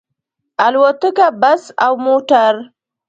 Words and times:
الوتکه، 0.65 1.27
بس 1.41 1.61
او 1.85 1.93
موټر 2.05 2.53